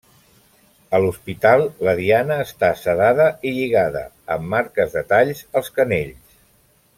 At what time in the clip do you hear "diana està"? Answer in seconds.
1.99-2.69